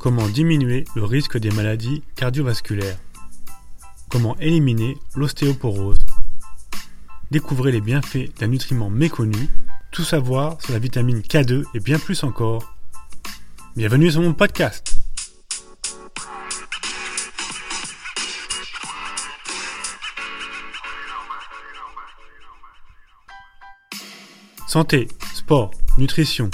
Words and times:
Comment 0.00 0.28
diminuer 0.28 0.84
le 0.94 1.02
risque 1.02 1.38
des 1.38 1.50
maladies 1.50 2.04
cardiovasculaires 2.14 2.98
Comment 4.08 4.36
éliminer 4.38 4.96
l'ostéoporose 5.16 5.98
Découvrez 7.32 7.72
les 7.72 7.80
bienfaits 7.80 8.32
d'un 8.38 8.46
nutriment 8.46 8.90
méconnu, 8.90 9.48
tout 9.90 10.04
savoir 10.04 10.62
sur 10.62 10.72
la 10.72 10.78
vitamine 10.78 11.18
K2 11.18 11.64
et 11.74 11.80
bien 11.80 11.98
plus 11.98 12.22
encore. 12.22 12.76
Bienvenue 13.74 14.12
sur 14.12 14.20
mon 14.20 14.34
podcast 14.34 15.00
Santé, 24.68 25.08
sport, 25.34 25.72
nutrition, 25.98 26.52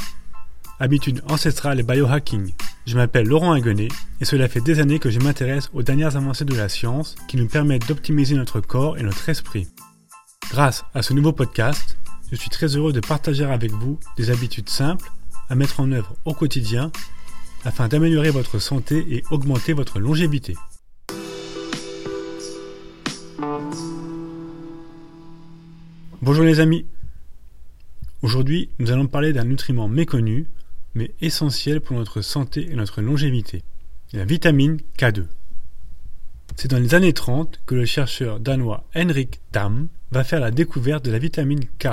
habitudes 0.81 1.21
ancestrales 1.29 1.81
et 1.81 1.83
biohacking. 1.83 2.55
Je 2.87 2.97
m'appelle 2.97 3.27
Laurent 3.27 3.53
Aguenet 3.53 3.89
et 4.21 4.27
cela 4.27 4.47
fait 4.47 4.61
des 4.61 4.79
années 4.79 4.99
que 4.99 5.09
je 5.09 5.19
m'intéresse 5.19 5.71
aux 5.73 5.83
dernières 5.83 6.17
avancées 6.17 6.45
de 6.45 6.55
la 6.55 6.69
science 6.69 7.17
qui 7.29 7.39
nous 7.39 7.49
permettent 7.49 7.89
d'optimiser 7.89 8.35
notre 8.35 8.61
corps 8.61 8.99
et 8.99 9.03
notre 9.03 9.27
esprit. 9.29 9.69
Grâce 10.51 10.85
à 10.93 11.01
ce 11.01 11.15
nouveau 11.15 11.33
podcast, 11.33 11.97
je 12.31 12.37
suis 12.37 12.51
très 12.51 12.77
heureux 12.77 12.93
de 12.93 13.01
partager 13.01 13.45
avec 13.45 13.73
vous 13.73 13.99
des 14.19 14.29
habitudes 14.31 14.69
simples 14.69 15.11
à 15.49 15.55
mettre 15.55 15.81
en 15.81 15.91
œuvre 15.93 16.15
au 16.27 16.35
quotidien 16.35 16.93
afin 17.65 17.89
d'améliorer 17.89 18.31
votre 18.31 18.59
santé 18.59 19.07
et 19.09 19.25
augmenter 19.31 19.73
votre 19.73 19.99
longévité. 19.99 20.55
Bonjour 26.21 26.45
les 26.45 26.61
amis, 26.61 26.85
Aujourd'hui, 28.25 28.71
nous 28.79 28.91
allons 28.91 29.07
parler 29.07 29.35
d'un 29.35 29.45
nutriment 29.45 29.87
méconnu, 29.87 30.47
mais 30.95 31.13
essentiel 31.21 31.81
pour 31.81 31.97
notre 31.97 32.23
santé 32.23 32.71
et 32.71 32.75
notre 32.75 33.03
longévité, 33.03 33.63
la 34.13 34.25
vitamine 34.25 34.79
K2. 34.99 35.27
C'est 36.57 36.71
dans 36.71 36.79
les 36.79 36.95
années 36.95 37.13
30 37.13 37.61
que 37.67 37.75
le 37.75 37.85
chercheur 37.85 38.39
danois 38.39 38.85
Henrik 38.95 39.41
Tam 39.51 39.89
va 40.13 40.23
faire 40.23 40.41
la 40.41 40.53
découverte 40.53 41.05
de 41.05 41.11
la 41.11 41.19
vitamine 41.19 41.65
K 41.79 41.89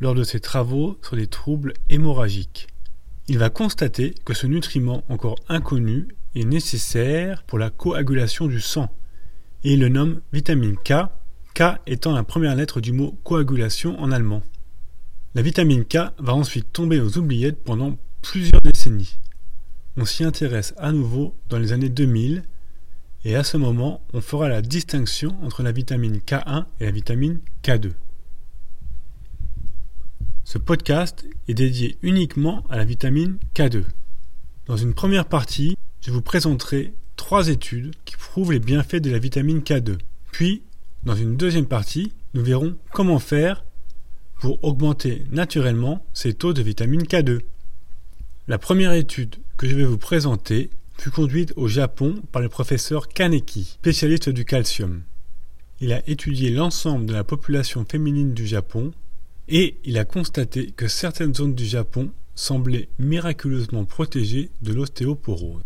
lors 0.00 0.14
de 0.14 0.24
ses 0.24 0.40
travaux 0.40 0.98
sur 1.02 1.16
les 1.16 1.26
troubles 1.26 1.74
hémorragiques. 1.90 2.68
Il 3.28 3.38
va 3.38 3.50
constater 3.50 4.14
que 4.24 4.34
ce 4.34 4.46
nutriment 4.46 5.04
encore 5.08 5.36
inconnu 5.48 6.08
est 6.34 6.44
nécessaire 6.44 7.42
pour 7.42 7.58
la 7.58 7.70
coagulation 7.70 8.46
du 8.46 8.60
sang, 8.60 8.88
et 9.64 9.72
il 9.72 9.80
le 9.80 9.88
nomme 9.88 10.20
vitamine 10.32 10.76
K, 10.76 10.94
K 11.54 11.62
étant 11.86 12.14
la 12.14 12.22
première 12.22 12.54
lettre 12.54 12.80
du 12.80 12.92
mot 12.92 13.18
coagulation 13.24 13.98
en 14.00 14.12
allemand. 14.12 14.42
La 15.34 15.42
vitamine 15.42 15.84
K 15.84 15.98
va 16.18 16.34
ensuite 16.34 16.72
tomber 16.72 17.00
aux 17.00 17.18
oubliettes 17.18 17.62
pendant 17.64 17.98
plusieurs 18.30 18.60
décennies. 18.60 19.18
On 19.96 20.04
s'y 20.04 20.24
intéresse 20.24 20.74
à 20.78 20.90
nouveau 20.90 21.34
dans 21.48 21.58
les 21.58 21.72
années 21.72 21.88
2000 21.88 22.42
et 23.24 23.36
à 23.36 23.44
ce 23.44 23.56
moment, 23.56 24.02
on 24.12 24.20
fera 24.20 24.48
la 24.48 24.62
distinction 24.62 25.36
entre 25.42 25.62
la 25.62 25.70
vitamine 25.70 26.18
K1 26.18 26.64
et 26.80 26.86
la 26.86 26.90
vitamine 26.90 27.38
K2. 27.62 27.92
Ce 30.44 30.58
podcast 30.58 31.24
est 31.46 31.54
dédié 31.54 31.98
uniquement 32.02 32.64
à 32.68 32.76
la 32.76 32.84
vitamine 32.84 33.38
K2. 33.54 33.84
Dans 34.66 34.76
une 34.76 34.94
première 34.94 35.26
partie, 35.26 35.76
je 36.00 36.10
vous 36.10 36.22
présenterai 36.22 36.94
trois 37.14 37.48
études 37.48 37.94
qui 38.04 38.16
prouvent 38.16 38.52
les 38.52 38.58
bienfaits 38.58 38.96
de 38.96 39.10
la 39.10 39.20
vitamine 39.20 39.60
K2. 39.60 39.98
Puis, 40.32 40.62
dans 41.04 41.14
une 41.14 41.36
deuxième 41.36 41.66
partie, 41.66 42.12
nous 42.34 42.42
verrons 42.42 42.76
comment 42.92 43.20
faire 43.20 43.64
pour 44.40 44.62
augmenter 44.64 45.22
naturellement 45.30 46.04
ces 46.12 46.34
taux 46.34 46.52
de 46.52 46.62
vitamine 46.62 47.04
K2. 47.04 47.40
La 48.48 48.58
première 48.58 48.92
étude 48.92 49.34
que 49.56 49.66
je 49.66 49.74
vais 49.74 49.84
vous 49.84 49.98
présenter 49.98 50.70
fut 50.96 51.10
conduite 51.10 51.52
au 51.56 51.66
Japon 51.66 52.22
par 52.30 52.40
le 52.40 52.48
professeur 52.48 53.08
Kaneki, 53.08 53.64
spécialiste 53.64 54.28
du 54.28 54.44
calcium. 54.44 55.02
Il 55.80 55.92
a 55.92 56.08
étudié 56.08 56.50
l'ensemble 56.50 57.06
de 57.06 57.12
la 57.12 57.24
population 57.24 57.84
féminine 57.84 58.34
du 58.34 58.46
Japon 58.46 58.92
et 59.48 59.78
il 59.84 59.98
a 59.98 60.04
constaté 60.04 60.70
que 60.70 60.86
certaines 60.86 61.34
zones 61.34 61.56
du 61.56 61.64
Japon 61.64 62.12
semblaient 62.36 62.88
miraculeusement 63.00 63.84
protégées 63.84 64.50
de 64.62 64.72
l'ostéoporose. 64.72 65.64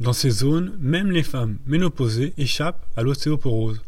Dans 0.00 0.14
ces 0.14 0.30
zones, 0.30 0.74
même 0.80 1.10
les 1.10 1.22
femmes 1.22 1.58
ménopausées 1.66 2.32
échappent 2.38 2.86
à 2.96 3.02
l'ostéoporose. 3.02 3.82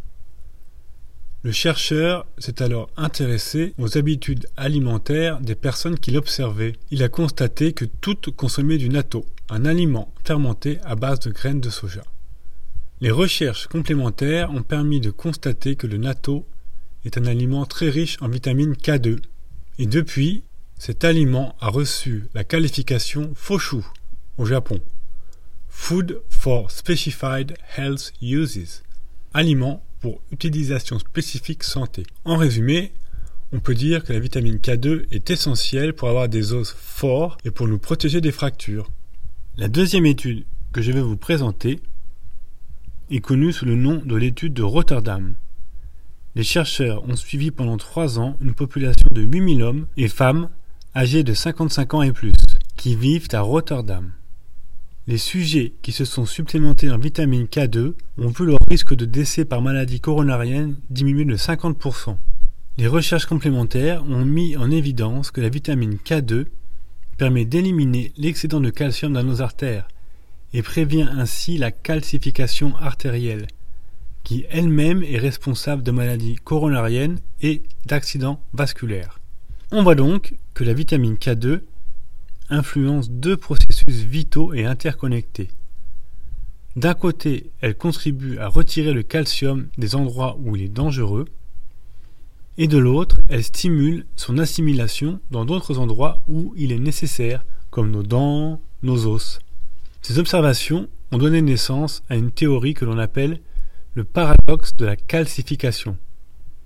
Le 1.42 1.52
chercheur 1.52 2.26
s'est 2.36 2.62
alors 2.62 2.90
intéressé 2.98 3.72
aux 3.78 3.96
habitudes 3.96 4.46
alimentaires 4.58 5.40
des 5.40 5.54
personnes 5.54 5.98
qu'il 5.98 6.18
observait. 6.18 6.74
Il 6.90 7.02
a 7.02 7.08
constaté 7.08 7.72
que 7.72 7.86
toutes 7.86 8.30
consommaient 8.30 8.76
du 8.76 8.90
natto, 8.90 9.24
un 9.48 9.64
aliment 9.64 10.12
fermenté 10.22 10.80
à 10.84 10.96
base 10.96 11.20
de 11.20 11.30
graines 11.30 11.62
de 11.62 11.70
soja. 11.70 12.02
Les 13.00 13.10
recherches 13.10 13.68
complémentaires 13.68 14.50
ont 14.50 14.62
permis 14.62 15.00
de 15.00 15.10
constater 15.10 15.76
que 15.76 15.86
le 15.86 15.96
natto 15.96 16.46
est 17.06 17.16
un 17.16 17.24
aliment 17.24 17.64
très 17.64 17.88
riche 17.88 18.18
en 18.20 18.28
vitamine 18.28 18.74
K2. 18.74 19.18
Et 19.78 19.86
depuis, 19.86 20.42
cet 20.78 21.04
aliment 21.04 21.56
a 21.60 21.68
reçu 21.68 22.24
la 22.34 22.44
qualification 22.44 23.32
FOSHU 23.34 23.82
au 24.36 24.44
Japon. 24.44 24.78
Food 25.70 26.20
for 26.28 26.70
Specified 26.70 27.54
Health 27.78 28.12
Uses. 28.20 28.82
Aliment 29.32 29.82
pour 30.00 30.20
utilisation 30.32 30.98
spécifique 30.98 31.62
santé. 31.62 32.04
En 32.24 32.36
résumé, 32.36 32.92
on 33.52 33.60
peut 33.60 33.74
dire 33.74 34.04
que 34.04 34.12
la 34.12 34.20
vitamine 34.20 34.56
K2 34.56 35.06
est 35.10 35.30
essentielle 35.30 35.92
pour 35.92 36.08
avoir 36.08 36.28
des 36.28 36.52
os 36.52 36.74
forts 36.76 37.36
et 37.44 37.50
pour 37.50 37.68
nous 37.68 37.78
protéger 37.78 38.20
des 38.20 38.32
fractures. 38.32 38.90
La 39.56 39.68
deuxième 39.68 40.06
étude 40.06 40.44
que 40.72 40.82
je 40.82 40.92
vais 40.92 41.00
vous 41.00 41.16
présenter 41.16 41.80
est 43.10 43.20
connue 43.20 43.52
sous 43.52 43.64
le 43.64 43.74
nom 43.74 44.00
de 44.04 44.16
l'étude 44.16 44.54
de 44.54 44.62
Rotterdam. 44.62 45.34
Les 46.36 46.44
chercheurs 46.44 47.02
ont 47.08 47.16
suivi 47.16 47.50
pendant 47.50 47.76
trois 47.76 48.20
ans 48.20 48.36
une 48.40 48.54
population 48.54 49.08
de 49.10 49.22
8000 49.22 49.62
hommes 49.62 49.86
et 49.96 50.06
femmes 50.06 50.48
âgés 50.94 51.24
de 51.24 51.34
55 51.34 51.94
ans 51.94 52.02
et 52.02 52.12
plus 52.12 52.32
qui 52.76 52.94
vivent 52.94 53.28
à 53.32 53.40
Rotterdam. 53.40 54.12
Les 55.06 55.18
sujets 55.18 55.72
qui 55.82 55.92
se 55.92 56.04
sont 56.04 56.26
supplémentés 56.26 56.90
en 56.90 56.98
vitamine 56.98 57.46
K2 57.46 57.94
ont 58.18 58.28
vu 58.28 58.44
leur 58.44 58.58
risque 58.68 58.94
de 58.94 59.06
décès 59.06 59.44
par 59.44 59.62
maladie 59.62 59.98
coronarienne 59.98 60.76
diminuer 60.90 61.24
de 61.24 61.36
50%. 61.36 62.16
Les 62.76 62.86
recherches 62.86 63.26
complémentaires 63.26 64.04
ont 64.04 64.24
mis 64.24 64.56
en 64.56 64.70
évidence 64.70 65.30
que 65.30 65.40
la 65.40 65.48
vitamine 65.48 65.98
K2 66.04 66.46
permet 67.16 67.44
d'éliminer 67.44 68.12
l'excédent 68.16 68.60
de 68.60 68.70
calcium 68.70 69.14
dans 69.14 69.24
nos 69.24 69.40
artères 69.40 69.88
et 70.52 70.62
prévient 70.62 71.08
ainsi 71.10 71.56
la 71.58 71.70
calcification 71.70 72.76
artérielle, 72.76 73.46
qui 74.22 74.44
elle-même 74.50 75.02
est 75.02 75.18
responsable 75.18 75.82
de 75.82 75.90
maladies 75.92 76.36
coronariennes 76.36 77.18
et 77.40 77.62
d'accidents 77.86 78.40
vasculaires. 78.52 79.18
On 79.72 79.82
voit 79.82 79.94
donc 79.94 80.34
que 80.52 80.64
la 80.64 80.74
vitamine 80.74 81.14
K2 81.14 81.60
influence 82.50 83.10
deux 83.10 83.36
processus 83.36 84.02
vitaux 84.02 84.52
et 84.52 84.64
interconnectés. 84.64 85.48
D'un 86.76 86.94
côté, 86.94 87.50
elle 87.60 87.76
contribue 87.76 88.38
à 88.38 88.48
retirer 88.48 88.92
le 88.92 89.02
calcium 89.02 89.68
des 89.76 89.94
endroits 89.96 90.36
où 90.40 90.56
il 90.56 90.62
est 90.62 90.68
dangereux, 90.68 91.26
et 92.58 92.68
de 92.68 92.78
l'autre, 92.78 93.20
elle 93.28 93.42
stimule 93.42 94.04
son 94.16 94.38
assimilation 94.38 95.20
dans 95.30 95.44
d'autres 95.44 95.78
endroits 95.78 96.22
où 96.28 96.52
il 96.56 96.72
est 96.72 96.78
nécessaire, 96.78 97.44
comme 97.70 97.90
nos 97.90 98.02
dents, 98.02 98.60
nos 98.82 99.06
os. 99.06 99.38
Ces 100.02 100.18
observations 100.18 100.88
ont 101.12 101.18
donné 101.18 101.42
naissance 101.42 102.02
à 102.08 102.16
une 102.16 102.30
théorie 102.30 102.74
que 102.74 102.84
l'on 102.84 102.98
appelle 102.98 103.40
le 103.94 104.04
paradoxe 104.04 104.76
de 104.76 104.84
la 104.84 104.96
calcification. 104.96 105.96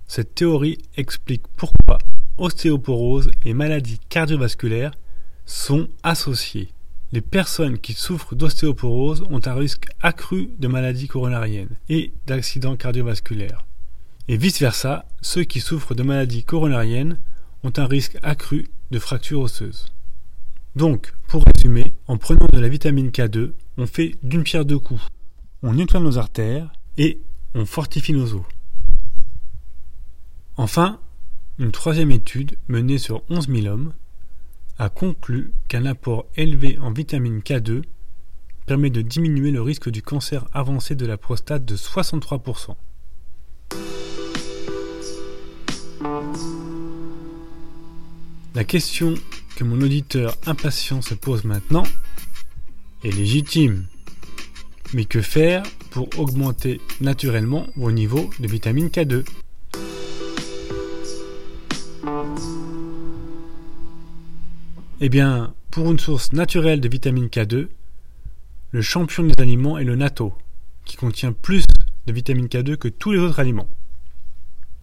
Cette 0.07 0.35
théorie 0.35 0.77
explique 0.97 1.43
pourquoi 1.55 1.97
ostéoporose 2.37 3.31
et 3.43 3.53
maladies 3.53 3.99
cardiovasculaires 4.09 4.91
sont 5.45 5.87
associés. 6.03 6.69
Les 7.11 7.21
personnes 7.21 7.77
qui 7.77 7.93
souffrent 7.93 8.35
d'ostéoporose 8.35 9.23
ont 9.29 9.39
un 9.45 9.53
risque 9.53 9.85
accru 10.01 10.49
de 10.59 10.67
maladies 10.67 11.07
coronariennes 11.07 11.77
et 11.87 12.13
d'accidents 12.25 12.75
cardiovasculaires. 12.75 13.65
Et 14.27 14.37
vice-versa, 14.37 15.05
ceux 15.21 15.43
qui 15.43 15.59
souffrent 15.59 15.93
de 15.93 16.03
maladies 16.03 16.43
coronariennes 16.43 17.19
ont 17.63 17.73
un 17.77 17.85
risque 17.85 18.17
accru 18.23 18.67
de 18.91 18.99
fractures 18.99 19.41
osseuses. 19.41 19.85
Donc, 20.75 21.13
pour 21.27 21.43
résumer, 21.55 21.93
en 22.07 22.17
prenant 22.17 22.47
de 22.51 22.59
la 22.59 22.67
vitamine 22.67 23.09
K2, 23.09 23.53
on 23.77 23.87
fait 23.87 24.15
d'une 24.23 24.43
pierre 24.43 24.65
deux 24.65 24.79
coups. 24.79 25.07
On 25.63 25.73
nettoie 25.73 25.99
nos 25.99 26.17
artères 26.17 26.71
et 26.97 27.21
on 27.53 27.65
fortifie 27.65 28.13
nos 28.13 28.33
os. 28.33 28.43
Enfin, 30.57 30.99
une 31.59 31.71
troisième 31.71 32.11
étude 32.11 32.57
menée 32.67 32.97
sur 32.97 33.23
11 33.29 33.47
000 33.47 33.67
hommes 33.67 33.93
a 34.77 34.89
conclu 34.89 35.53
qu'un 35.67 35.85
apport 35.85 36.25
élevé 36.35 36.77
en 36.81 36.91
vitamine 36.91 37.39
K2 37.39 37.83
permet 38.65 38.89
de 38.89 39.01
diminuer 39.01 39.51
le 39.51 39.61
risque 39.61 39.89
du 39.89 40.01
cancer 40.01 40.45
avancé 40.51 40.95
de 40.95 41.05
la 41.05 41.17
prostate 41.17 41.65
de 41.65 41.75
63%. 41.75 42.75
La 48.53 48.63
question 48.63 49.15
que 49.55 49.63
mon 49.63 49.81
auditeur 49.81 50.35
impatient 50.45 51.01
se 51.01 51.13
pose 51.13 51.43
maintenant 51.43 51.83
est 53.03 53.11
légitime. 53.11 53.85
Mais 54.93 55.05
que 55.05 55.21
faire 55.21 55.63
pour 55.91 56.07
augmenter 56.17 56.79
naturellement 57.01 57.67
vos 57.75 57.91
niveaux 57.91 58.29
de 58.39 58.47
vitamine 58.47 58.87
K2 58.87 59.25
Eh 65.01 65.09
bien, 65.09 65.53
pour 65.71 65.91
une 65.91 65.99
source 65.99 66.31
naturelle 66.31 66.79
de 66.79 66.87
vitamine 66.87 67.27
K2, 67.27 67.67
le 68.71 68.81
champion 68.81 69.23
des 69.23 69.33
aliments 69.39 69.77
est 69.77 69.83
le 69.83 69.97
natto, 69.97 70.33
qui 70.85 70.95
contient 70.95 71.33
plus 71.33 71.65
de 72.07 72.13
vitamine 72.13 72.47
K2 72.47 72.77
que 72.77 72.87
tous 72.87 73.11
les 73.11 73.19
autres 73.19 73.41
aliments. 73.41 73.67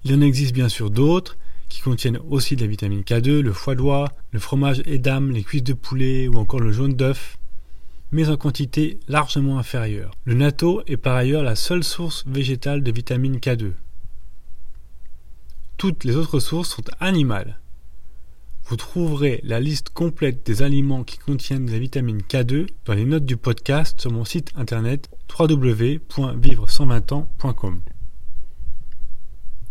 Il 0.05 0.15
en 0.15 0.21
existe 0.21 0.53
bien 0.53 0.69
sûr 0.69 0.91
d'autres 0.91 1.39
qui 1.71 1.81
contiennent 1.81 2.19
aussi 2.29 2.57
de 2.57 2.61
la 2.61 2.67
vitamine 2.67 3.01
K2, 3.01 3.41
le 3.41 3.55
foie 3.55 3.75
d'oie, 3.75 4.13
le 4.33 4.39
fromage 4.39 4.83
Edam, 4.85 5.31
les 5.31 5.43
cuisses 5.43 5.63
de 5.63 5.73
poulet 5.73 6.29
ou 6.29 6.35
encore 6.35 6.61
le 6.61 6.73
jaune 6.73 6.93
d'œuf, 6.93 7.39
mais 8.11 8.29
en 8.29 8.37
quantité 8.37 9.01
largement 9.09 9.59
inférieure. 9.59 10.11
Le 10.27 10.35
natto 10.35 10.83
est 10.87 10.99
par 10.99 11.17
ailleurs 11.17 11.43
la 11.43 11.57
seule 11.57 11.85
source 11.85 12.25
végétale 12.27 12.83
de 12.83 12.93
vitamine 12.93 13.39
K2. 13.39 13.73
Toutes 15.79 16.05
les 16.05 16.17
autres 16.17 16.39
sources 16.39 16.69
sont 16.69 16.85
animales, 17.01 17.62
vous 18.65 18.77
trouverez 18.77 19.41
la 19.45 19.61
liste 19.61 19.91
complète 19.91 20.45
des 20.47 20.63
aliments 20.63 21.05
qui 21.05 21.19
contiennent 21.19 21.71
la 21.71 21.79
vitamine 21.79 22.21
K2 22.21 22.67
dans 22.85 22.95
les 22.95 23.05
notes 23.05 23.25
du 23.25 23.37
podcast 23.37 24.01
sur 24.01 24.11
mon 24.13 24.25
site 24.25 24.51
internet 24.57 25.09
www.vivre120ans.com. 25.39 27.81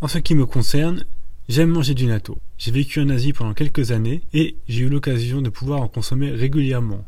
En 0.02 0.08
ce 0.08 0.18
qui 0.18 0.36
me 0.36 0.46
concerne, 0.46 1.06
j'aime 1.48 1.70
manger 1.70 1.94
du 1.94 2.06
natto. 2.06 2.38
J'ai 2.58 2.72
vécu 2.72 3.00
en 3.02 3.10
Asie 3.10 3.34
pendant 3.34 3.54
quelques 3.54 3.92
années 3.92 4.22
et 4.34 4.56
j'ai 4.68 4.82
eu 4.82 4.90
l'occasion 4.90 5.42
de 5.42 5.50
pouvoir 5.50 5.82
en 5.82 5.88
consommer 5.88 6.32
régulièrement. 6.32 7.06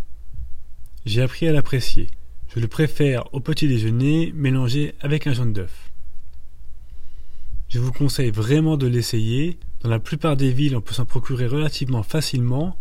J'ai 1.06 1.21
appris 1.21 1.47
à 1.47 1.51
l'apprécier. 1.51 2.07
Je 2.56 2.59
le 2.59 2.68
préfère 2.68 3.33
au 3.33 3.39
petit 3.39 3.68
déjeuner 3.68 4.31
mélangé 4.35 4.94
avec 5.01 5.27
un 5.27 5.33
jaune 5.33 5.53
d'œuf. 5.53 5.89
Je 7.68 7.80
vous 7.80 7.91
conseille 7.91 8.30
vraiment 8.30 8.77
de 8.77 8.85
l'essayer 8.85 9.57
dans 9.83 9.89
la 9.89 10.00
plupart 10.00 10.38
des 10.38 10.51
villes, 10.51 10.77
on 10.77 10.81
peut 10.81 10.94
s'en 10.94 11.06
procurer 11.06 11.45
relativement 11.45 12.03
facilement 12.03 12.77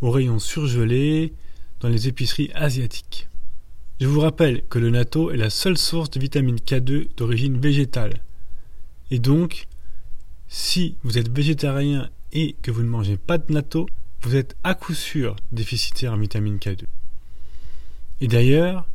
aux 0.00 0.10
rayons 0.10 0.38
surgelés 0.38 1.34
dans 1.80 1.88
les 1.88 2.08
épiceries 2.08 2.50
asiatiques. 2.54 3.28
Je 4.00 4.06
vous 4.06 4.20
rappelle 4.20 4.62
que 4.68 4.78
le 4.78 4.90
natto 4.90 5.30
est 5.30 5.36
la 5.36 5.50
seule 5.50 5.76
source 5.76 6.10
de 6.10 6.18
vitamine 6.18 6.56
K2 6.56 7.08
d'origine 7.16 7.58
végétale. 7.58 8.22
Et 9.10 9.18
donc, 9.18 9.68
si 10.48 10.96
vous 11.02 11.18
êtes 11.18 11.30
végétarien 11.30 12.08
et 12.32 12.56
que 12.62 12.70
vous 12.70 12.82
ne 12.82 12.88
mangez 12.88 13.18
pas 13.18 13.36
de 13.36 13.52
natto, 13.52 13.86
vous 14.22 14.34
êtes 14.34 14.56
à 14.64 14.74
coup 14.74 14.94
sûr 14.94 15.36
déficitaire 15.52 16.14
en 16.14 16.18
vitamine 16.18 16.56
K2. 16.56 16.84
Et 18.22 18.28
d'ailleurs, 18.28 18.88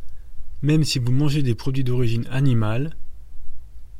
même 0.63 0.83
si 0.83 0.97
vous 0.97 1.11
mangez 1.11 1.43
des 1.43 1.55
produits 1.55 1.83
d'origine 1.83 2.25
animale, 2.31 2.95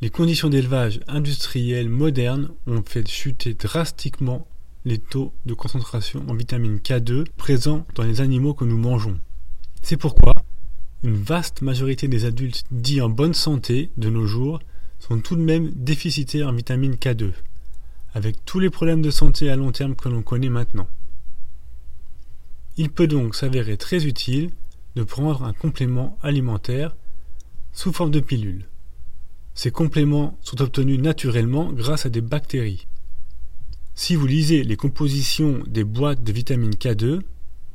les 0.02 0.10
conditions 0.10 0.50
d'élevage 0.50 1.00
industriel 1.08 1.88
modernes 1.88 2.50
ont 2.66 2.82
fait 2.82 3.08
chuter 3.08 3.54
drastiquement 3.54 4.48
les 4.84 4.98
taux 4.98 5.32
de 5.46 5.54
concentration 5.54 6.26
en 6.28 6.34
vitamine 6.34 6.78
K2 6.78 7.26
présents 7.38 7.86
dans 7.94 8.02
les 8.02 8.20
animaux 8.20 8.56
que 8.56 8.66
nous 8.66 8.80
mangeons. 8.80 9.20
C'est 9.84 9.98
pourquoi 9.98 10.34
une 11.04 11.16
vaste 11.16 11.62
majorité 11.62 12.08
des 12.08 12.26
adultes 12.26 12.64
dits 12.72 13.02
en 13.02 13.10
bonne 13.10 13.36
santé 13.36 13.92
de 13.98 14.10
nos 14.10 14.26
jours 14.26 14.60
sont 14.98 15.20
tout 15.20 15.36
de 15.36 15.42
même 15.42 15.70
déficitaires 15.76 16.48
en 16.48 16.54
vitamine 16.54 16.96
K2, 16.96 17.34
avec 18.16 18.44
tous 18.44 18.60
les 18.60 18.72
problèmes 18.72 19.04
de 19.04 19.12
santé 19.12 19.52
à 19.52 19.56
long 19.56 19.72
terme 19.72 19.96
que 19.96 20.10
l'on 20.10 20.24
connaît 20.24 20.50
maintenant. 20.50 20.88
Il 22.76 22.90
peut 22.90 23.08
donc 23.08 23.36
s'avérer 23.36 23.78
très 23.78 24.08
utile 24.08 24.50
de 24.96 25.04
prendre 25.04 25.44
un 25.44 25.54
complément 25.54 26.18
alimentaire 26.24 26.96
sous 27.72 27.94
forme 27.94 28.12
de 28.12 28.20
pilule. 28.20 28.66
Ces 29.54 29.72
compléments 29.72 30.38
sont 30.42 30.62
obtenus 30.62 31.00
naturellement 31.00 31.72
grâce 31.72 32.06
à 32.06 32.10
des 32.10 32.22
bactéries. 32.22 32.88
Si 33.94 34.16
vous 34.16 34.26
lisez 34.26 34.64
les 34.64 34.78
compositions 34.78 35.62
des 35.68 35.84
boîtes 35.84 36.24
de 36.24 36.32
vitamine 36.32 36.72
K2, 36.72 37.22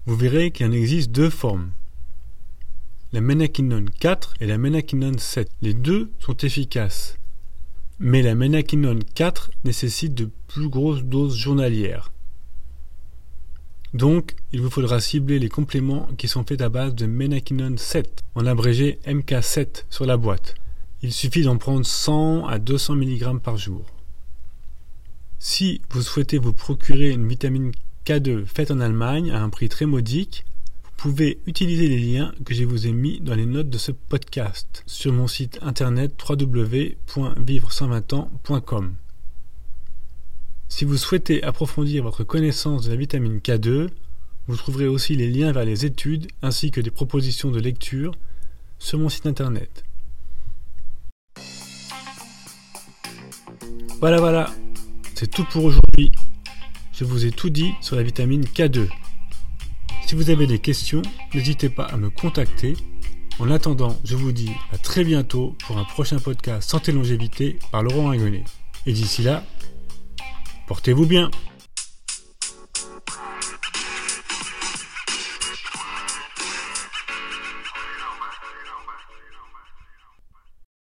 vous 0.06 0.16
verrez 0.16 0.50
qu'il 0.50 0.66
en 0.66 0.72
existe 0.72 1.10
deux 1.10 1.30
formes. 1.30 1.70
La 3.12 3.20
ménaquinone 3.20 3.90
4 3.90 4.34
et 4.40 4.46
la 4.46 4.58
ménaquinone 4.58 5.18
7. 5.18 5.48
Les 5.62 5.74
deux 5.74 6.10
sont 6.18 6.36
efficaces. 6.38 7.18
Mais 7.98 8.22
la 8.22 8.34
ménaquinone 8.34 9.04
4 9.04 9.50
nécessite 9.64 10.14
de 10.14 10.30
plus 10.48 10.68
grosses 10.68 11.04
doses 11.04 11.36
journalières. 11.36 12.12
Donc, 13.94 14.34
il 14.52 14.60
vous 14.60 14.70
faudra 14.70 15.00
cibler 15.00 15.38
les 15.38 15.48
compléments 15.48 16.08
qui 16.18 16.28
sont 16.28 16.44
faits 16.44 16.60
à 16.60 16.68
base 16.68 16.94
de 16.94 17.06
ménaquinone 17.06 17.78
7, 17.78 18.24
en 18.34 18.46
abrégé 18.46 18.98
MK7 19.06 19.84
sur 19.88 20.04
la 20.04 20.16
boîte. 20.16 20.54
Il 21.06 21.14
suffit 21.14 21.44
d'en 21.44 21.56
prendre 21.56 21.86
100 21.86 22.48
à 22.48 22.58
200 22.58 22.96
mg 22.96 23.38
par 23.38 23.56
jour. 23.56 23.84
Si 25.38 25.80
vous 25.90 26.02
souhaitez 26.02 26.38
vous 26.38 26.52
procurer 26.52 27.10
une 27.10 27.28
vitamine 27.28 27.70
K2 28.04 28.44
faite 28.44 28.72
en 28.72 28.80
Allemagne 28.80 29.30
à 29.30 29.40
un 29.40 29.48
prix 29.48 29.68
très 29.68 29.86
modique, 29.86 30.44
vous 30.82 30.90
pouvez 30.96 31.38
utiliser 31.46 31.86
les 31.86 32.00
liens 32.00 32.34
que 32.44 32.54
je 32.54 32.64
vous 32.64 32.88
ai 32.88 32.92
mis 32.92 33.20
dans 33.20 33.36
les 33.36 33.46
notes 33.46 33.70
de 33.70 33.78
ce 33.78 33.92
podcast 33.92 34.82
sur 34.86 35.12
mon 35.12 35.28
site 35.28 35.60
internet 35.62 36.20
www.vivre120ans.com. 36.28 38.94
Si 40.68 40.84
vous 40.84 40.96
souhaitez 40.96 41.40
approfondir 41.44 42.02
votre 42.02 42.24
connaissance 42.24 42.86
de 42.86 42.90
la 42.90 42.96
vitamine 42.96 43.38
K2, 43.38 43.90
vous 44.48 44.56
trouverez 44.56 44.88
aussi 44.88 45.14
les 45.14 45.30
liens 45.30 45.52
vers 45.52 45.66
les 45.66 45.86
études 45.86 46.26
ainsi 46.42 46.72
que 46.72 46.80
des 46.80 46.90
propositions 46.90 47.52
de 47.52 47.60
lecture 47.60 48.16
sur 48.80 48.98
mon 48.98 49.08
site 49.08 49.26
internet. 49.26 49.84
Voilà, 54.00 54.18
voilà, 54.18 54.50
c'est 55.14 55.30
tout 55.30 55.44
pour 55.44 55.64
aujourd'hui. 55.64 56.12
Je 56.92 57.04
vous 57.04 57.24
ai 57.24 57.30
tout 57.30 57.48
dit 57.48 57.72
sur 57.80 57.96
la 57.96 58.02
vitamine 58.02 58.42
K2. 58.44 58.88
Si 60.06 60.14
vous 60.14 60.28
avez 60.28 60.46
des 60.46 60.58
questions, 60.58 61.00
n'hésitez 61.34 61.70
pas 61.70 61.84
à 61.84 61.96
me 61.96 62.10
contacter. 62.10 62.74
En 63.38 63.50
attendant, 63.50 63.98
je 64.04 64.14
vous 64.14 64.32
dis 64.32 64.50
à 64.70 64.76
très 64.76 65.02
bientôt 65.02 65.56
pour 65.66 65.78
un 65.78 65.84
prochain 65.84 66.18
podcast 66.18 66.68
Santé 66.68 66.92
Longévité 66.92 67.58
par 67.72 67.82
Laurent 67.82 68.10
Ingonnet. 68.10 68.44
Et 68.84 68.92
d'ici 68.92 69.22
là, 69.22 69.44
portez-vous 70.66 71.06
bien 71.06 71.30